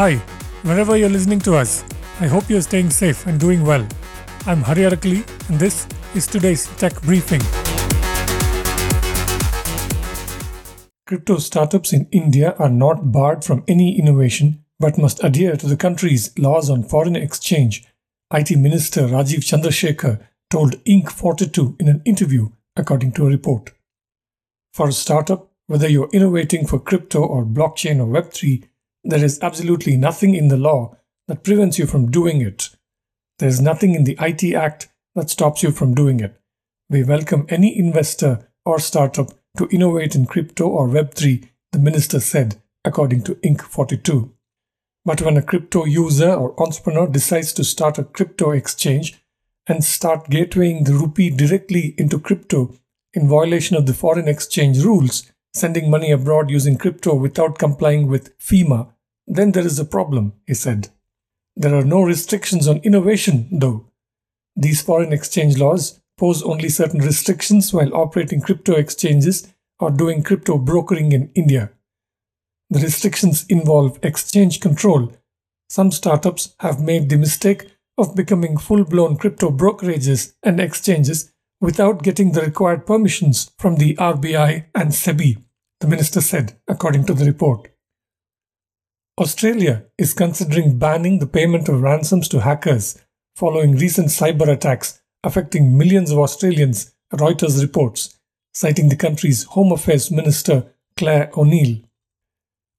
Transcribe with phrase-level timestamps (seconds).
[0.00, 0.16] Hi,
[0.62, 1.84] wherever you're listening to us,
[2.20, 3.86] I hope you're staying safe and doing well.
[4.46, 7.42] I'm Hari Arakali, and this is today's tech briefing.
[11.06, 15.76] Crypto startups in India are not barred from any innovation but must adhere to the
[15.76, 17.84] country's laws on foreign exchange,
[18.32, 23.72] IT Minister Rajeev Chandrasekhar told Inc42 in an interview, according to a report.
[24.72, 28.64] For a startup, whether you're innovating for crypto or blockchain or Web3,
[29.04, 30.96] there is absolutely nothing in the law
[31.28, 32.70] that prevents you from doing it.
[33.38, 36.40] There is nothing in the IT Act that stops you from doing it.
[36.88, 42.60] We welcome any investor or startup to innovate in crypto or Web3, the minister said,
[42.84, 44.30] according to Inc42.
[45.04, 49.22] But when a crypto user or entrepreneur decides to start a crypto exchange
[49.66, 52.74] and start gatewaying the rupee directly into crypto
[53.14, 58.36] in violation of the foreign exchange rules, sending money abroad using crypto without complying with
[58.38, 58.92] FEMA,
[59.26, 60.88] then there is a problem, he said.
[61.56, 63.86] There are no restrictions on innovation, though.
[64.56, 70.58] These foreign exchange laws pose only certain restrictions while operating crypto exchanges or doing crypto
[70.58, 71.70] brokering in India.
[72.68, 75.12] The restrictions involve exchange control.
[75.68, 82.02] Some startups have made the mistake of becoming full blown crypto brokerages and exchanges without
[82.02, 85.42] getting the required permissions from the RBI and SEBI,
[85.80, 87.68] the minister said, according to the report.
[89.18, 92.98] Australia is considering banning the payment of ransoms to hackers
[93.34, 98.18] following recent cyber attacks affecting millions of Australians, Reuters reports,
[98.54, 101.80] citing the country's Home Affairs Minister Clare O'Neil.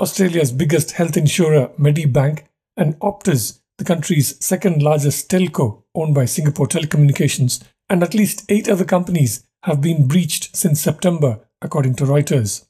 [0.00, 2.44] Australia's biggest health insurer, Medibank,
[2.76, 8.68] and Optus, the country's second largest telco owned by Singapore Telecommunications, and at least eight
[8.68, 12.65] other companies have been breached since September, according to Reuters.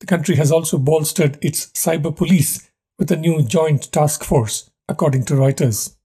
[0.00, 5.24] The country has also bolstered its cyber police with a new joint task force, according
[5.26, 5.96] to Reuters.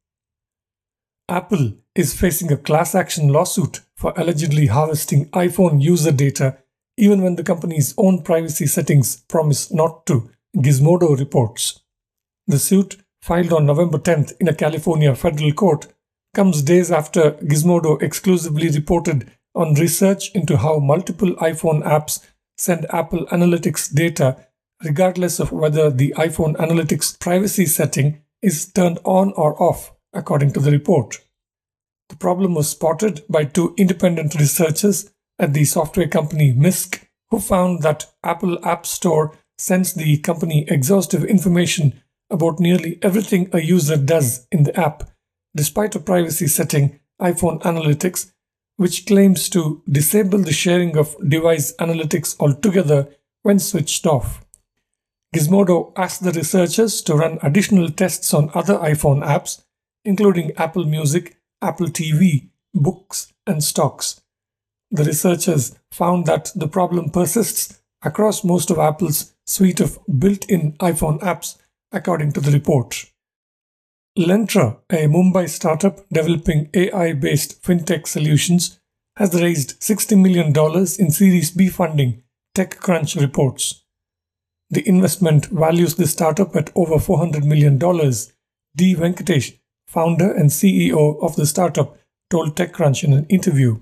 [1.30, 6.58] Apple is facing a class action lawsuit for allegedly harvesting iPhone user data
[6.98, 11.82] even when the company's own privacy settings promise not to, Gizmodo reports.
[12.48, 15.88] The suit, filed on November 10th in a California federal court,
[16.36, 22.20] comes days after Gizmodo exclusively reported on research into how multiple iPhone apps
[22.58, 24.38] send Apple Analytics data
[24.84, 30.60] regardless of whether the iPhone Analytics privacy setting is turned on or off, according to
[30.60, 31.20] the report.
[32.10, 35.10] The problem was spotted by two independent researchers
[35.40, 41.24] at the software company Mysk, who found that Apple App Store sends the company exhaustive
[41.24, 45.10] information about nearly everything a user does in the app
[45.56, 48.32] despite a privacy setting, iPhone Analytics,
[48.78, 53.08] which claims to disable the sharing of device analytics altogether
[53.44, 54.44] when switched off.
[55.34, 59.64] Gizmodo asked the researchers to run additional tests on other iPhone apps,
[60.06, 64.22] including Apple Music, Apple TV, books, and stocks.
[64.92, 70.74] The researchers found that the problem persists across most of Apple's suite of built in
[70.74, 71.58] iPhone apps,
[71.92, 73.06] according to the report.
[74.18, 78.80] Lentra, a Mumbai startup developing AI based fintech solutions,
[79.16, 80.50] has raised $60 million
[81.00, 82.22] in Series B funding,
[82.56, 83.86] TechCrunch reports.
[84.70, 87.80] The investment values the startup at over $400 million.
[87.80, 88.96] D.
[88.96, 89.58] Venkatesh,
[89.88, 91.98] founder and CEO of the startup,
[92.30, 93.80] told TechCrunch in an interview.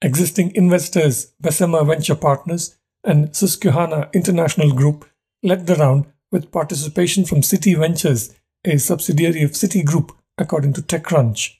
[0.00, 5.08] Existing investors, Bessemer Venture Partners and Susquehanna International Group,
[5.44, 8.34] led the round with participation from Citi Ventures
[8.64, 11.56] a subsidiary of Citigroup, according to TechCrunch.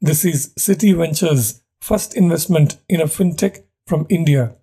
[0.00, 4.54] This is Citi Ventures' first investment in a fintech from India.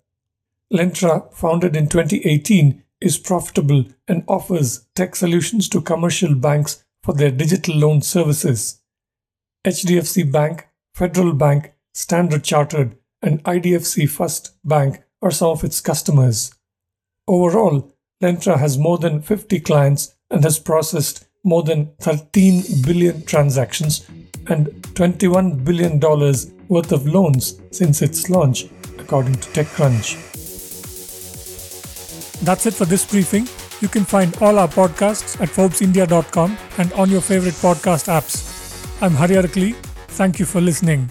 [0.72, 7.30] Lentra, founded in 2018, is profitable and offers tech solutions to commercial banks for their
[7.30, 8.80] digital loan services.
[9.66, 16.54] HDFC Bank, Federal Bank, Standard Chartered, and IDFC First Bank are some of its customers.
[17.26, 24.06] Overall, Lentra has more than 50 clients and has processed more than 13 billion transactions
[24.48, 26.00] and $21 billion
[26.68, 28.66] worth of loans since its launch,
[28.98, 30.16] according to TechCrunch.
[32.42, 33.48] That's it for this briefing.
[33.80, 38.42] You can find all our podcasts at ForbesIndia.com and on your favorite podcast apps.
[39.00, 39.72] I'm Hari.
[40.08, 41.10] Thank you for listening.